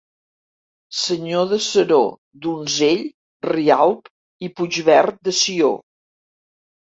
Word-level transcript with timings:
Senyor 1.01 1.51
de 1.51 1.59
Seró, 1.65 1.99
Donzell, 2.45 3.03
Rialb 3.49 4.09
i 4.49 4.51
Puigverd 4.61 5.21
de 5.29 5.35
Sió. 5.43 5.71